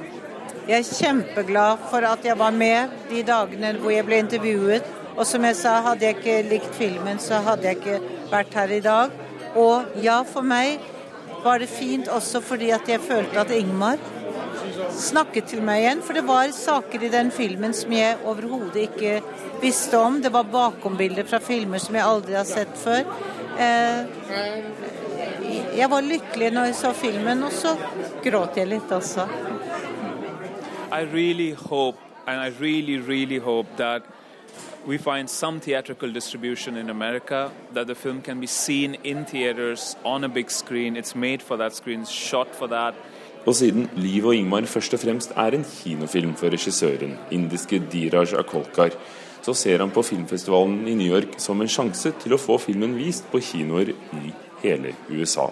Jeg 0.68 0.82
er 0.82 0.98
kjempeglad 1.00 1.86
for 1.88 2.04
at 2.04 2.26
jeg 2.28 2.36
var 2.36 2.52
med 2.52 2.92
de 3.08 3.22
dagene 3.24 3.72
hvor 3.80 3.94
jeg 3.94 4.04
ble 4.04 4.20
intervjuet. 4.20 4.94
Og 5.16 5.24
som 5.26 5.46
jeg 5.48 5.56
sa, 5.58 5.78
hadde 5.86 6.04
jeg 6.04 6.18
ikke 6.18 6.36
likt 6.50 6.76
filmen, 6.76 7.16
så 7.18 7.40
hadde 7.46 7.70
jeg 7.70 7.80
ikke 7.80 8.28
vært 8.28 8.52
her 8.54 8.76
i 8.76 8.82
dag. 8.84 9.16
Og 9.56 9.96
ja, 10.04 10.20
for 10.28 10.44
meg 10.44 10.84
var 11.42 11.62
det 11.62 11.70
fint 11.72 12.10
også 12.12 12.42
fordi 12.44 12.68
at 12.76 12.88
jeg 12.90 13.00
følte 13.00 13.40
at 13.40 13.54
Ingmar 13.54 13.96
snakket 14.94 15.50
til 15.52 15.62
meg 15.64 15.82
igjen. 15.82 16.02
For 16.04 16.18
det 16.18 16.24
var 16.28 16.52
saker 16.54 17.04
i 17.06 17.12
den 17.12 17.30
filmen 17.34 17.74
som 17.76 17.92
jeg 17.94 18.18
overhodet 18.24 18.88
ikke 18.88 19.18
visste 19.62 19.98
om. 20.00 20.20
Det 20.22 20.32
var 20.34 20.48
bakombilder 20.52 21.26
fra 21.28 21.40
filmer 21.42 21.82
som 21.82 21.98
jeg 21.98 22.06
aldri 22.06 22.38
har 22.38 22.48
sett 22.48 22.74
før. 22.78 23.08
Eh, 23.58 24.00
jeg 25.78 25.90
var 25.90 26.04
lykkelig 26.06 26.50
når 26.54 26.70
jeg 26.70 26.76
så 26.78 26.92
filmen, 26.94 27.42
og 27.46 27.52
så 27.54 27.74
gråt 28.24 28.58
jeg 28.58 28.70
litt 28.70 28.92
også. 28.92 29.26
I 30.90 31.02
really 31.04 31.52
hope, 31.52 31.98
and 32.26 32.40
I 32.40 32.48
really, 32.60 32.98
really 32.98 33.38
hope 33.38 33.68
that 33.76 34.02
we 34.86 34.96
find 34.96 35.28
some 35.28 35.60
theatrical 35.60 36.12
distribution 36.12 36.76
in 36.76 36.88
America, 36.90 37.50
that 37.74 37.86
the 37.86 37.94
film 37.94 38.22
can 38.22 38.40
be 38.40 38.46
seen 38.46 38.94
in 39.04 39.24
theaters 39.24 39.96
on 40.04 40.24
a 40.24 40.28
big 40.28 40.50
screen. 40.50 40.96
It's 40.96 41.14
made 41.14 41.42
for 41.42 41.56
that 41.58 41.74
screen, 41.74 42.06
shot 42.06 42.54
for 42.54 42.68
that. 42.68 42.94
Og 43.48 43.54
siden 43.56 43.86
Liv 43.96 44.26
og 44.28 44.34
Ingmar 44.36 44.66
først 44.68 44.92
og 44.92 45.00
fremst 45.00 45.30
er 45.32 45.54
en 45.56 45.62
kinofilm 45.64 46.34
for 46.36 46.52
regissøren, 46.52 47.14
indiske 47.32 47.78
Diraj 47.92 48.34
Akolkar, 48.36 48.92
så 49.40 49.54
ser 49.56 49.80
han 49.80 49.92
på 49.94 50.02
filmfestivalen 50.04 50.82
i 50.90 50.96
New 50.98 51.08
York 51.08 51.38
som 51.40 51.62
en 51.64 51.70
sjanse 51.72 52.12
til 52.20 52.34
å 52.36 52.40
få 52.40 52.58
filmen 52.60 52.92
vist 52.98 53.30
på 53.32 53.40
kinoer 53.40 53.94
i 53.94 54.34
hele 54.60 54.92
USA. 55.08 55.46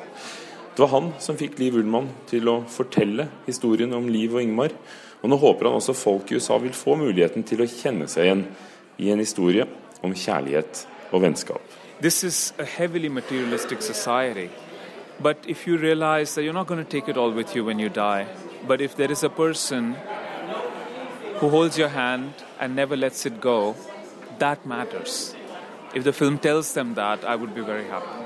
Det 0.75 0.85
var 0.85 0.93
han 0.93 1.09
som 1.25 1.39
fikk 1.41 1.57
Liv 1.63 1.79
Ullmann 1.81 2.11
til 2.29 2.53
å 2.53 2.59
fortelle 2.69 3.31
historien 3.47 3.97
om 3.97 4.11
Liv 4.13 4.37
og 4.37 4.45
Ingmar, 4.45 4.77
og 5.23 5.33
nå 5.33 5.41
håper 5.41 5.71
han 5.71 5.81
også 5.81 5.97
folk 5.97 6.29
i 6.29 6.37
USA 6.37 6.61
vil 6.61 6.77
få 6.77 6.99
muligheten 7.01 7.49
til 7.49 7.65
å 7.65 7.71
kjenne 7.79 8.11
seg 8.13 8.29
igjen 8.29 8.45
i 9.01 9.09
en 9.15 9.25
historie 9.25 9.65
om 10.05 10.13
kjærlighet 10.13 10.85
og 11.17 11.25
vennskap. 11.25 11.65
This 12.05 12.23
is 12.25 12.53
a 12.59 12.65
heavily 12.69 13.09
materialistic 13.09 13.81
society. 13.81 14.51
But 15.21 15.39
if 15.47 15.67
you 15.67 15.79
realize 15.79 16.35
that 16.35 16.43
you're 16.43 16.53
not 16.53 16.67
going 16.67 16.85
to 16.85 16.91
take 16.91 17.09
it 17.09 17.17
all 17.17 17.31
with 17.31 17.55
you 17.57 17.65
when 17.65 17.79
you 17.79 17.89
die, 17.89 18.27
but 18.67 18.81
if 18.81 18.97
there 18.97 19.11
is 19.11 19.25
a 19.25 19.31
person 19.31 19.97
who 21.41 21.49
holds 21.49 21.79
your 21.79 21.89
hand 21.89 22.33
and 22.61 22.77
never 22.77 22.97
lets 22.97 23.25
it 23.27 23.41
go, 23.41 23.75
that 24.39 24.67
matters. 24.67 25.35
If 25.95 26.05
the 26.05 26.13
film 26.13 26.39
tells 26.39 26.75
them 26.75 26.95
that, 26.95 27.25
I 27.25 27.37
would 27.37 27.55
be 27.55 27.63
very 27.63 27.89
happy. 27.89 28.23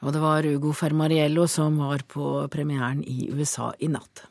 Og 0.00 0.12
det 0.14 0.20
var 0.22 0.46
Ugo 0.46 0.72
Fermariello 0.72 1.46
som 1.50 1.78
var 1.78 2.04
på 2.06 2.48
premieren 2.48 3.02
i 3.02 3.30
USA 3.34 3.72
i 3.78 3.88
natt. 3.88 4.28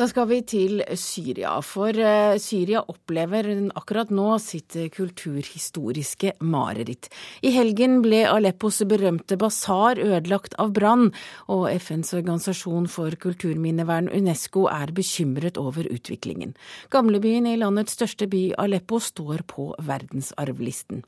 Da 0.00 0.06
skal 0.08 0.30
vi 0.30 0.38
til 0.48 0.78
Syria, 0.96 1.58
for 1.60 1.92
eh, 1.92 2.38
Syria 2.40 2.80
opplever 2.88 3.50
akkurat 3.76 4.08
nå 4.08 4.38
sitt 4.40 4.72
kulturhistoriske 4.94 6.38
mareritt. 6.40 7.10
I 7.44 7.50
helgen 7.52 7.98
ble 8.00 8.22
Aleppos 8.24 8.78
berømte 8.88 9.36
basar 9.36 10.00
ødelagt 10.00 10.56
av 10.56 10.72
brann, 10.72 11.10
og 11.52 11.66
FNs 11.74 12.14
organisasjon 12.16 12.86
for 12.88 13.12
kulturminnevern 13.20 14.08
UNESCO 14.08 14.62
er 14.72 14.94
bekymret 14.96 15.60
over 15.60 15.84
utviklingen. 15.84 16.56
Gamlebyen 16.88 17.50
i 17.50 17.58
landets 17.60 17.98
største 17.98 18.24
by, 18.32 18.54
Aleppo, 18.56 19.02
står 19.04 19.44
på 19.52 19.68
verdensarvlisten. 19.84 21.04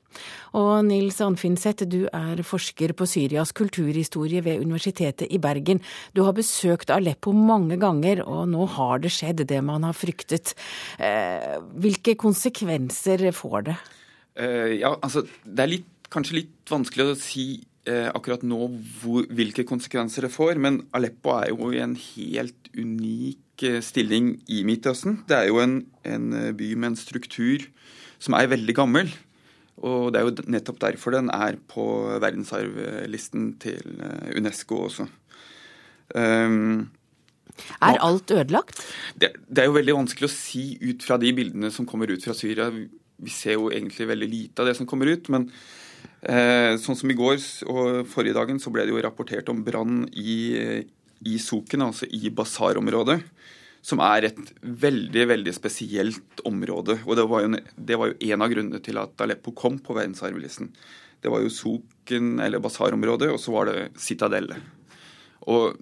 Og 0.61 0.85
Nils 0.91 1.23
Anfinseth, 1.25 1.89
du 1.89 2.03
er 2.13 2.45
forsker 2.45 2.93
på 2.93 3.09
Syrias 3.09 3.57
kulturhistorie 3.57 4.45
ved 4.45 4.61
Universitetet 4.61 5.33
i 5.33 5.41
Bergen. 5.41 5.81
Du 6.13 6.27
har 6.29 6.37
besøkt 6.37 6.93
Aleppo 6.93 7.33
mange 7.33 7.81
ganger, 7.81 8.27
og 8.29 8.45
nå 8.53 8.69
har 8.69 8.82
det 9.03 9.13
skjedd, 9.15 9.45
det 9.49 9.61
man 9.65 9.87
har 9.87 9.97
fryktet. 9.97 10.55
Eh, 11.03 11.59
hvilke 11.83 12.17
konsekvenser 12.21 13.25
får 13.37 13.69
det? 13.71 13.77
Uh, 14.39 14.73
ja, 14.81 14.95
altså 15.05 15.27
det 15.45 15.65
er 15.65 15.71
litt, 15.75 15.89
kanskje 16.13 16.39
litt 16.39 16.71
vanskelig 16.73 17.11
å 17.11 17.17
si 17.21 17.47
uh, 17.89 18.09
akkurat 18.15 18.45
nå 18.47 18.69
hvor, 19.03 19.27
hvilke 19.29 19.67
konsekvenser 19.69 20.27
det 20.27 20.33
får, 20.33 20.61
men 20.63 20.81
Aleppo 20.97 21.35
er 21.37 21.51
jo 21.53 21.69
i 21.73 21.83
en 21.85 21.97
helt 21.99 22.73
unik 22.73 23.67
stilling 23.85 24.33
i 24.51 24.63
Midtøsten. 24.67 25.21
Det 25.29 25.37
er 25.37 25.51
jo 25.51 25.61
en, 25.63 25.83
en, 26.09 26.33
by 26.57 26.71
med 26.73 26.95
en 26.95 26.97
struktur 26.99 27.69
som 28.23 28.35
er 28.35 28.49
veldig 28.51 28.75
gammel. 28.75 29.13
Og 29.83 30.09
det 30.11 30.19
er 30.19 30.27
jo 30.27 30.47
nettopp 30.51 30.81
derfor 30.83 31.15
den 31.15 31.29
er 31.31 31.61
på 31.71 31.85
verdensarvlisten 32.23 33.53
til 33.63 34.03
UNESCO 34.35 34.81
også. 34.89 35.07
Um, 36.17 36.91
er 37.83 38.01
alt 38.03 38.33
ødelagt? 38.33 38.81
Det, 39.15 39.33
det, 39.49 39.63
er 39.63 39.69
jo 39.69 39.77
veldig 39.77 39.97
vanskelig 40.01 40.29
å 40.29 40.35
si 40.35 40.65
ut 40.83 41.05
fra 41.05 41.19
de 41.21 41.33
bildene 41.37 41.71
som 41.75 41.87
kommer 41.89 42.11
ut 42.13 42.25
fra 42.25 42.35
Syria. 42.37 42.71
Vi 42.73 43.33
ser 43.33 43.59
jo 43.59 43.71
egentlig 43.73 44.09
veldig 44.11 44.29
lite 44.31 44.63
av 44.63 44.71
det 44.71 44.77
som 44.79 44.89
kommer 44.89 45.11
ut. 45.13 45.31
Men 45.33 45.49
eh, 46.23 46.79
sånn 46.83 46.99
som 46.99 47.13
i 47.13 47.19
går 47.19 47.39
og 47.71 48.09
forrige 48.11 48.39
dagen 48.39 48.61
så 48.63 48.73
ble 48.75 48.87
det 48.87 48.95
jo 48.95 49.05
rapportert 49.05 49.53
om 49.53 49.63
brann 49.67 50.05
i, 50.13 50.37
i 51.29 51.39
Soken, 51.43 51.87
altså 51.89 52.09
i 52.09 52.33
basarområdet. 52.35 53.21
Som 53.83 53.99
er 54.05 54.29
et 54.29 54.43
veldig 54.63 55.25
veldig 55.33 55.53
spesielt 55.57 56.43
område. 56.47 57.01
Og 57.03 57.17
det 57.19 57.29
var, 57.31 57.45
jo, 57.45 57.63
det 57.75 57.99
var 57.99 58.13
jo 58.13 58.19
en 58.31 58.45
av 58.45 58.53
grunnene 58.53 58.83
til 58.83 59.01
at 59.03 59.25
Aleppo 59.25 59.55
kom 59.59 59.81
på 59.83 59.97
verdensarvlisten. 59.99 60.71
Det 61.23 61.31
var 61.31 61.43
jo 61.43 61.51
Soken, 61.55 62.37
eller 62.43 62.63
basarområdet, 62.63 63.31
og 63.35 63.43
så 63.43 63.55
var 63.55 63.71
det 63.71 63.91
Citadellet. 63.99 64.59
Og 65.51 65.75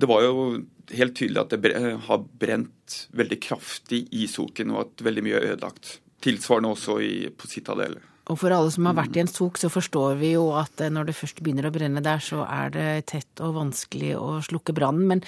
det 0.00 0.08
var 0.10 0.24
jo 0.24 0.46
helt 0.92 1.16
tydelig 1.16 1.42
at 1.42 1.52
det 1.54 1.74
har 2.06 2.24
brent 2.40 2.96
veldig 3.16 3.38
kraftig 3.42 4.06
i 4.14 4.28
Soken, 4.30 4.72
og 4.74 4.86
at 4.86 5.04
veldig 5.06 5.26
mye 5.26 5.38
er 5.38 5.52
ødelagt. 5.52 5.98
Tilsvarende 6.22 6.72
også 6.74 6.98
i, 7.02 7.12
på 7.34 7.50
Citadel. 7.50 7.98
Og 8.30 8.38
for 8.38 8.54
alle 8.54 8.70
som 8.70 8.86
har 8.86 8.94
vært 8.94 9.16
i 9.18 9.22
en 9.24 9.30
sok, 9.30 9.58
så 9.58 9.66
forstår 9.72 10.14
vi 10.20 10.32
jo 10.36 10.44
at 10.54 10.78
eh, 10.80 10.92
når 10.94 11.08
det 11.08 11.16
først 11.18 11.40
begynner 11.42 11.66
å 11.66 11.72
brenne 11.74 12.02
der, 12.04 12.22
så 12.22 12.44
er 12.46 12.70
det 12.74 12.86
tett 13.10 13.42
og 13.42 13.56
vanskelig 13.56 14.12
å 14.14 14.36
slukke 14.46 14.74
brannen. 14.76 15.08
Men, 15.10 15.24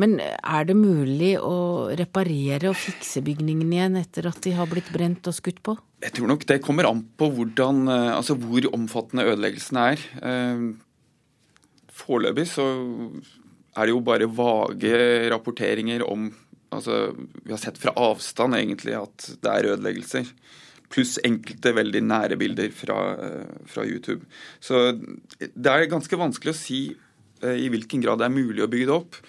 men, 0.00 0.16
er 0.24 0.68
det 0.68 0.78
mulig 0.78 1.34
å 1.44 1.90
reparere 1.98 2.70
og 2.70 2.78
fikse 2.80 3.20
bygningene 3.26 3.76
igjen 3.76 4.00
etter 4.00 4.30
at 4.30 4.40
de 4.46 4.54
har 4.56 4.70
blitt 4.70 4.88
brent 4.94 5.28
og 5.28 5.36
skutt 5.36 5.60
på? 5.60 5.76
Jeg 6.00 6.14
tror 6.16 6.30
nok 6.30 6.46
det 6.48 6.62
kommer 6.64 6.88
an 6.88 7.04
på 7.20 7.28
hvordan, 7.36 7.84
eh, 7.92 8.14
altså 8.16 8.38
hvor 8.40 8.70
omfattende 8.72 9.28
ødeleggelsene 9.28 9.84
er. 9.92 10.08
Eh, 10.32 10.64
foreløpig 12.00 12.48
så 12.48 12.64
er 13.76 13.88
det 13.88 13.94
jo 13.94 14.04
bare 14.04 14.30
vage 14.30 14.92
rapporteringer 15.32 16.04
om 16.06 16.28
altså, 16.74 17.12
Vi 17.44 17.52
har 17.52 17.60
sett 17.60 17.80
fra 17.80 17.94
avstand 17.96 18.56
egentlig 18.58 18.96
at 18.98 19.28
det 19.42 19.52
er 19.52 19.72
ødeleggelser. 19.74 20.30
Pluss 20.92 21.18
enkelte 21.24 21.74
veldig 21.76 22.02
nære 22.06 22.38
bilder 22.40 22.72
fra, 22.72 22.98
fra, 23.68 23.84
YouTube. 23.84 24.24
Så 24.60 24.94
det 25.38 25.68
er 25.68 25.90
ganske 25.90 26.20
vanskelig 26.20 26.54
å 26.54 26.56
si 26.56 26.80
uh, 27.44 27.52
i 27.52 27.68
hvilken 27.72 28.00
grad 28.04 28.22
det 28.22 28.28
er 28.28 28.38
mulig 28.38 28.64
å 28.64 28.70
bygge 28.72 28.88
det 28.88 28.96
opp. 28.96 29.20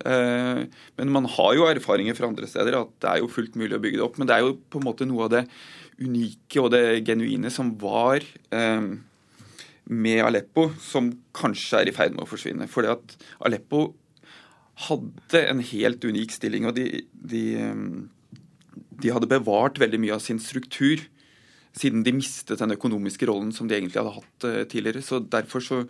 Uh, 0.00 0.70
men 1.00 1.12
man 1.12 1.26
har 1.28 1.56
jo 1.58 1.66
erfaringer 1.68 2.16
fra 2.16 2.30
andre 2.30 2.46
steder 2.48 2.78
at 2.78 2.94
det 3.02 3.10
er 3.10 3.24
jo 3.24 3.32
fullt 3.32 3.58
mulig 3.58 3.74
å 3.76 3.82
bygge 3.82 3.98
det 3.98 4.06
opp. 4.06 4.20
Men 4.22 4.30
det 4.30 4.38
er 4.38 4.46
jo 4.46 4.56
på 4.70 4.78
en 4.78 4.86
måte 4.86 5.08
noe 5.08 5.26
av 5.26 5.34
det 5.34 5.44
unike 6.00 6.62
og 6.62 6.70
det 6.72 7.02
genuine 7.04 7.50
som 7.52 7.74
var 7.82 8.22
uh, 8.54 8.94
med 9.90 10.22
Aleppo, 10.22 10.68
som 10.78 11.10
kanskje 11.36 11.80
er 11.82 11.90
i 11.90 11.94
ferd 11.94 12.14
med 12.14 12.24
å 12.24 12.30
forsvinne. 12.30 12.68
Fordi 12.70 12.92
at 12.92 13.16
Aleppo 13.46 13.90
hadde 14.86 15.42
en 15.50 15.60
helt 15.64 16.04
unik 16.06 16.34
stilling, 16.36 16.68
og 16.68 16.76
de, 16.78 17.02
de, 17.12 17.44
de, 19.02 19.12
hadde 19.12 19.30
bevart 19.30 19.80
veldig 19.82 20.00
mye 20.00 20.16
av 20.16 20.22
sin 20.24 20.40
struktur 20.42 21.02
siden 21.76 22.02
de 22.06 22.14
mistet 22.16 22.58
den 22.58 22.74
økonomiske 22.74 23.28
rollen 23.28 23.52
som 23.54 23.68
de 23.70 23.76
egentlig 23.76 24.00
hadde 24.00 24.16
hatt 24.16 24.46
uh, 24.48 24.62
tidligere. 24.70 25.04
Så 25.06 25.20
derfor 25.22 25.62
så 25.62 25.82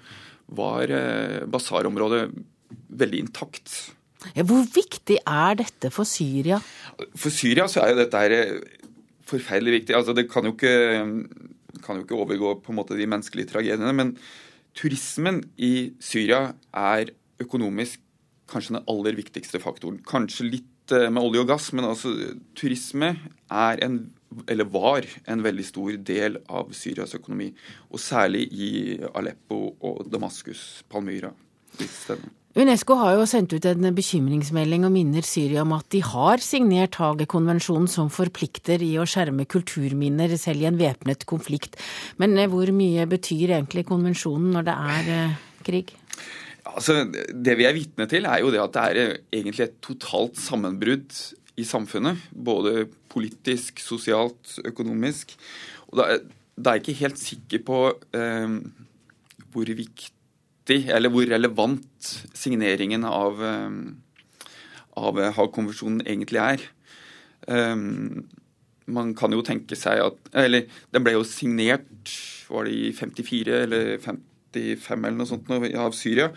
var 0.51 0.91
uh, 0.93 1.47
basarområdet 1.49 2.27
veldig 3.01 3.23
intakt. 3.29 3.73
Hvor 4.37 4.67
viktig 4.75 5.17
er 5.25 5.57
dette 5.63 5.89
for 5.95 6.09
Syria? 6.09 6.59
For 7.17 7.33
Syria 7.33 7.65
så 7.71 7.85
er 7.85 7.95
jo 7.95 8.01
dette 8.03 8.21
her 8.21 8.35
eh, 8.37 8.59
forferdelig 9.31 9.79
viktig. 9.79 9.97
Altså 9.97 10.13
Det 10.17 10.27
kan 10.31 10.45
jo 10.45 10.53
ikke, 10.53 10.75
kan 11.85 11.99
jo 11.99 12.07
ikke 12.07 12.19
overgå 12.19 12.55
på 12.65 12.73
en 12.73 12.81
måte 12.81 12.99
de 12.99 13.09
menneskelige 13.09 13.53
tragediene. 13.53 13.95
Men 13.97 14.15
turismen 14.77 15.43
i 15.59 15.93
Syria 16.03 16.53
er 16.77 17.13
økonomisk 17.41 18.03
kanskje 18.51 18.77
den 18.77 18.89
aller 18.91 19.19
viktigste 19.19 19.61
faktoren. 19.63 20.01
Kanskje 20.07 20.49
litt 20.49 20.67
med 20.91 21.23
olje 21.23 21.45
og 21.45 21.51
gass, 21.53 21.69
men 21.77 21.87
altså 21.87 22.11
turisme 22.59 23.13
er 23.47 23.85
en 23.87 24.01
eller 24.51 24.69
var 24.71 25.07
en 25.27 25.43
veldig 25.43 25.65
stor 25.67 25.97
del 26.07 26.39
av 26.51 26.71
Syrias 26.77 27.17
økonomi. 27.19 27.51
Og 27.91 28.03
særlig 28.03 28.47
i 28.55 28.99
Aleppo 29.15 29.63
og 29.81 30.05
Damaskus, 30.11 30.85
Palmyra. 30.91 31.33
Unesco 32.59 32.97
har 32.99 33.15
jo 33.15 33.27
sendt 33.31 33.53
ut 33.55 33.67
en 33.69 33.93
bekymringsmelding 33.95 34.83
og 34.89 34.91
minner 34.91 35.23
Syria 35.23 35.63
om 35.63 35.71
at 35.77 35.87
de 35.95 36.01
har 36.03 36.43
signert 36.43 36.97
Hagekonvensjonen 36.99 37.87
som 37.87 38.11
forplikter 38.11 38.83
i 38.83 38.97
å 38.99 39.07
skjerme 39.07 39.47
kulturminner 39.47 40.35
selv 40.35 40.65
i 40.65 40.67
en 40.67 40.81
væpnet 40.81 41.29
konflikt. 41.31 41.79
Men 42.19 42.35
eh, 42.35 42.51
hvor 42.51 42.73
mye 42.75 43.07
betyr 43.07 43.55
egentlig 43.61 43.87
konvensjonen 43.87 44.51
når 44.57 44.67
det 44.67 44.77
er 44.97 45.13
eh, 45.15 45.39
krig? 45.63 45.95
Altså, 46.67 47.05
det 47.07 47.55
vi 47.59 47.71
er 47.71 47.79
vitne 47.79 48.11
til, 48.11 48.27
er 48.27 48.43
jo 48.43 48.51
det 48.51 48.65
at 48.67 48.75
det 48.75 48.87
er 48.89 49.03
eh, 49.05 49.17
egentlig 49.31 49.69
et 49.69 49.81
totalt 49.87 50.43
sammenbrudd 50.43 51.23
i 51.55 51.71
samfunnet. 51.71 52.19
Både 52.35 52.89
politisk, 53.15 53.79
sosialt, 53.79 54.59
økonomisk. 54.67 55.39
Og 55.93 56.03
da, 56.03 56.17
er 56.19 56.81
jeg 56.81 56.83
ikke 56.83 57.03
helt 57.07 57.23
sikker 57.23 57.69
på 57.71 57.85
eh, 58.19 58.59
hvor 59.55 59.71
viktig 59.71 60.17
viktig, 60.61 60.91
eller 60.91 61.11
hvor 61.11 61.27
relevant 61.27 62.27
signeringen 62.35 63.05
av, 63.05 63.43
eh, 63.43 64.47
av 64.97 65.21
Haag-konvensjonen 65.37 66.03
egentlig 66.07 66.41
er. 66.41 66.61
Um, 67.47 68.29
man 68.87 69.15
kan 69.15 69.33
jo 69.33 69.41
tenke 69.43 69.75
seg 69.75 69.99
at 69.99 70.17
Eller 70.35 70.67
den 70.93 71.03
ble 71.03 71.15
jo 71.15 71.25
signert 71.25 72.13
var 72.51 72.65
det 72.65 72.75
i 72.75 72.93
54 72.93 73.63
eller 73.65 73.99
55 73.99 75.05
eller 75.05 75.17
noe 75.17 75.27
sånt 75.27 75.49
av 75.51 75.93
Syria. 75.93 76.31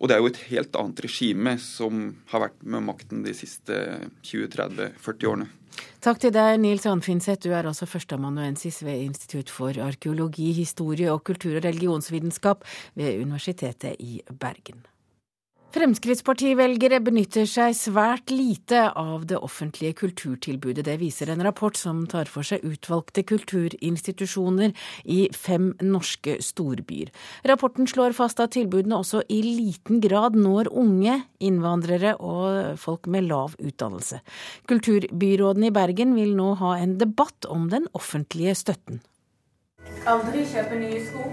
Og 0.00 0.08
det 0.08 0.16
er 0.16 0.20
jo 0.20 0.30
et 0.30 0.44
helt 0.50 0.76
annet 0.76 1.02
regime 1.02 1.58
som 1.58 2.16
har 2.30 2.46
vært 2.46 2.62
med 2.62 2.84
makten 2.86 3.22
de 3.24 3.34
siste 3.34 3.74
20-30-40 4.22 5.26
årene. 5.26 5.48
Takk 6.04 6.20
til 6.22 6.34
deg, 6.34 6.58
Nils 6.62 6.86
Anfinseth. 6.86 7.42
Du 7.44 7.54
er 7.54 7.66
altså 7.66 7.86
førsteamanuensis 7.90 8.82
ved 8.86 9.02
Institutt 9.08 9.50
for 9.50 9.76
arkeologi, 9.82 10.52
historie 10.56 11.12
og 11.12 11.24
kultur- 11.24 11.56
og 11.58 11.64
religionsvitenskap 11.64 12.64
ved 12.94 13.22
Universitetet 13.22 13.96
i 13.98 14.20
Bergen. 14.30 14.84
Fremskrittspartivelgere 15.74 17.00
benytter 17.04 17.44
seg 17.50 17.74
svært 17.76 18.30
lite 18.30 18.84
av 18.96 19.26
det 19.28 19.36
offentlige 19.42 19.96
kulturtilbudet. 19.98 20.84
Det 20.86 20.94
viser 21.00 21.32
en 21.32 21.42
rapport 21.44 21.76
som 21.76 22.04
tar 22.08 22.30
for 22.30 22.46
seg 22.46 22.64
utvalgte 22.64 23.24
kulturinstitusjoner 23.26 24.72
i 25.10 25.26
fem 25.34 25.72
norske 25.82 26.38
storbyer. 26.44 27.10
Rapporten 27.50 27.90
slår 27.90 28.14
fast 28.16 28.40
at 28.40 28.54
tilbudene 28.56 29.02
også 29.02 29.24
i 29.28 29.42
liten 29.42 30.00
grad 30.04 30.38
når 30.38 30.70
unge, 30.70 31.18
innvandrere 31.44 32.14
og 32.22 32.78
folk 32.80 33.10
med 33.10 33.26
lav 33.28 33.58
utdannelse. 33.58 34.22
Kulturbyråden 34.70 35.66
i 35.66 35.74
Bergen 35.74 36.16
vil 36.16 36.32
nå 36.38 36.54
ha 36.62 36.76
en 36.78 36.96
debatt 37.02 37.50
om 37.50 37.68
den 37.74 37.90
offentlige 37.92 38.56
støtten. 38.56 39.02
Aldri 40.06 40.46
kjøpe 40.46 40.78
nye 40.78 41.04
sko. 41.04 41.26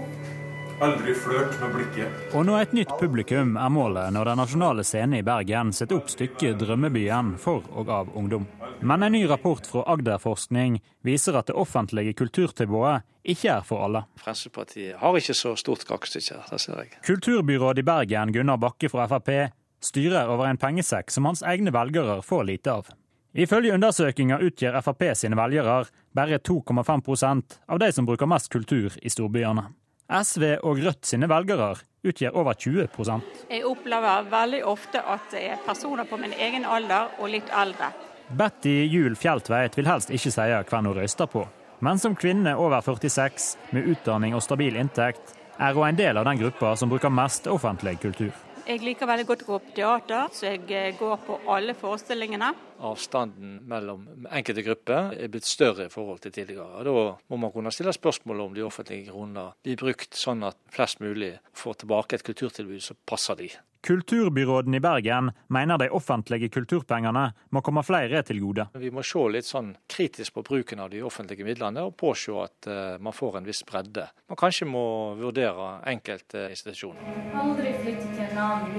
Aldri 0.82 1.14
flørt 1.14 1.54
med 1.60 1.70
blikket. 1.70 2.22
Og 2.34 2.42
nå 2.48 2.56
et 2.58 2.72
nytt 2.74 2.90
publikum 2.98 3.54
er 3.60 3.70
målet 3.70 4.10
når 4.14 4.26
Den 4.30 4.40
nasjonale 4.42 4.84
scene 4.84 5.20
i 5.20 5.26
Bergen 5.26 5.70
setter 5.72 6.00
opp 6.00 6.08
stykket 6.10 6.58
'Drømmebyen' 6.58 7.36
for 7.38 7.62
og 7.78 7.88
av 7.88 8.10
ungdom. 8.18 8.46
Men 8.80 9.02
en 9.02 9.12
ny 9.12 9.24
rapport 9.30 9.66
fra 9.66 9.84
Agderforskning 9.86 10.80
viser 11.02 11.38
at 11.38 11.46
det 11.46 11.54
offentlige 11.54 12.14
kulturtilbudet 12.18 13.04
ikke 13.24 13.52
er 13.52 13.60
for 13.62 13.84
alle. 13.86 14.02
Fremskrittspartiet 14.18 14.96
har 14.98 15.16
ikke 15.16 15.34
så 15.34 15.54
stort 15.56 15.86
kakestykke, 15.86 16.42
det 16.50 16.60
ser 16.60 16.82
jeg. 16.82 16.90
Kulturbyråd 17.06 17.78
i 17.78 17.86
Bergen, 17.86 18.32
Gunnar 18.32 18.58
Bakke 18.58 18.90
fra 18.90 19.06
Frp, 19.06 19.52
styrer 19.80 20.28
over 20.28 20.50
en 20.50 20.58
pengesekk 20.58 21.10
som 21.10 21.24
hans 21.24 21.42
egne 21.42 21.70
velgere 21.70 22.18
får 22.22 22.44
lite 22.44 22.72
av. 22.72 22.90
Ifølge 23.34 23.74
undersøkelser 23.74 24.42
utgjør 24.42 24.82
Frp 24.82 25.06
sine 25.14 25.36
velgere 25.36 25.84
bare 26.14 26.38
2,5% 26.38 27.58
av 27.68 27.78
de 27.78 27.92
som 27.92 28.06
bruker 28.06 28.26
mest 28.26 28.50
kultur 28.50 28.98
i 29.02 29.08
storbyene. 29.08 29.70
SV 30.08 30.58
og 30.62 30.80
Rødt 30.84 31.06
sine 31.08 31.28
velgere 31.30 31.74
utgjør 32.04 32.36
over 32.36 32.56
20% 32.60 33.50
Jeg 33.50 33.64
opplever 33.64 34.26
veldig 34.30 34.60
ofte 34.68 35.00
at 35.00 35.30
det 35.32 35.44
er 35.54 35.62
personer 35.64 36.04
på 36.08 36.18
min 36.20 36.34
egen 36.36 36.66
alder 36.68 37.14
og 37.18 37.30
litt 37.32 37.48
eldre. 37.48 37.92
Betty 38.28 38.84
Juel 38.88 39.16
Fjeltveit 39.16 39.76
vil 39.78 39.88
helst 39.88 40.12
ikke 40.12 40.32
si 40.32 40.48
hvem 40.52 40.90
hun 40.90 40.98
røyster 40.98 41.28
på. 41.30 41.46
Men 41.84 41.98
som 42.00 42.16
kvinne 42.16 42.54
over 42.56 42.84
46 42.84 43.72
med 43.76 43.88
utdanning 43.92 44.36
og 44.36 44.44
stabil 44.44 44.76
inntekt, 44.80 45.34
er 45.60 45.74
hun 45.76 45.88
en 45.88 45.98
del 45.98 46.16
av 46.16 46.24
den 46.28 46.40
gruppa 46.40 46.74
som 46.76 46.90
bruker 46.92 47.12
mest 47.12 47.48
offentlig 47.50 47.98
kultur. 48.02 48.32
Jeg 48.64 48.80
liker 48.80 49.08
veldig 49.08 49.26
godt 49.28 49.42
å 49.44 49.48
gå 49.48 49.56
på 49.60 49.72
teater, 49.76 50.30
så 50.32 50.46
jeg 50.48 50.62
eh, 50.72 50.94
går 50.96 51.18
på 51.26 51.36
alle 51.52 51.74
forestillingene. 51.76 52.48
Avstanden 52.88 53.58
mellom 53.68 54.06
enkelte 54.24 54.64
grupper 54.64 55.12
er 55.20 55.28
blitt 55.32 55.48
større 55.48 55.90
i 55.90 55.92
forhold 55.92 56.22
til 56.24 56.32
tidligere. 56.32 56.80
Da 56.86 56.94
må 57.28 57.40
man 57.42 57.52
kunne 57.52 57.72
stille 57.74 57.92
spørsmål 57.92 58.40
om 58.46 58.56
de 58.56 58.64
offentlige 58.64 59.10
kronene 59.10 59.50
blir 59.64 59.76
brukt 59.82 60.16
sånn 60.16 60.46
at 60.48 60.56
flest 60.72 61.04
mulig 61.04 61.34
får 61.52 61.82
tilbake 61.84 62.16
et 62.16 62.24
kulturtilbud 62.24 62.80
som 62.88 63.00
passer 63.04 63.36
de. 63.42 63.50
Kulturbyråden 63.84 64.74
i 64.74 64.80
Bergen 64.80 65.30
mener 65.48 65.78
de 65.78 65.90
offentlige 65.92 66.48
kulturpengene 66.48 67.24
må 67.52 67.60
komme 67.60 67.82
flere 67.84 68.22
til 68.24 68.40
gode. 68.40 68.64
Vi 68.80 68.88
må 68.88 69.04
se 69.04 69.20
litt 69.28 69.44
sånn 69.44 69.74
kritisk 69.92 70.38
på 70.38 70.44
bruken 70.46 70.80
av 70.80 70.88
de 70.94 71.02
offentlige 71.04 71.44
midlene, 71.44 71.84
og 71.84 71.92
påse 72.00 72.32
at 72.40 72.70
uh, 72.70 72.96
man 73.04 73.12
får 73.12 73.38
en 73.42 73.48
viss 73.48 73.60
bredde. 73.68 74.06
Man 74.32 74.40
kanskje 74.40 74.70
må 74.72 74.86
vurdere 75.20 75.68
enkelte 75.92 76.48
institusjoner. 76.48 77.04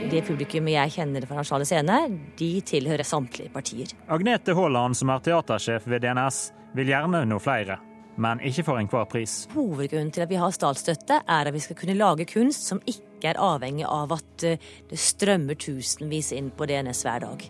Det 0.09 0.25
publikummet 0.25 0.79
jeg 0.79 0.97
kjenner 0.97 1.29
fra 1.29 1.37
Nasjonale 1.37 1.69
Scene, 1.69 2.01
de 2.41 2.51
tilhører 2.65 3.05
samtlige 3.05 3.53
partier. 3.53 3.93
Agnete 4.09 4.57
Haaland, 4.57 4.97
som 4.97 5.13
er 5.13 5.21
teatersjef 5.29 5.85
ved 5.85 6.01
DNS, 6.01 6.47
vil 6.75 6.95
gjerne 6.95 7.27
nå 7.29 7.37
flere 7.43 7.77
men 8.21 8.41
ikke 8.45 8.65
for 8.67 8.80
enhver 8.80 9.08
pris. 9.12 9.36
Hovedgrunnen 9.56 10.13
til 10.15 10.25
at 10.25 10.32
vi 10.32 10.39
har 10.39 10.54
statsstøtte, 10.56 11.21
er 11.21 11.49
at 11.49 11.54
vi 11.56 11.63
skal 11.63 11.80
kunne 11.80 11.97
lage 11.97 12.28
kunst 12.30 12.67
som 12.69 12.82
ikke 12.88 13.34
er 13.34 13.41
avhengig 13.41 13.86
av 13.89 14.15
at 14.15 14.47
eh, 14.47 14.65
det 14.89 14.99
strømmer 15.01 15.60
tusenvis 15.60 16.32
inn 16.36 16.51
på 16.56 16.67
DNS 16.69 17.06
hver 17.08 17.25
dag. 17.28 17.47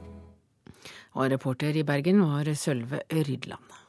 Og 1.15 1.31
reporter 1.31 1.77
i 1.77 1.85
Bergen 1.87 2.21
var 2.25 2.49
Sølve 2.59 3.01
Rydland. 3.13 3.84